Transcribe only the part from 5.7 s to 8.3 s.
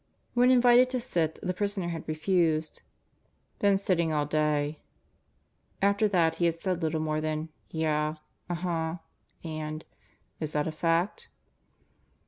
After that he had said little more than "Yah."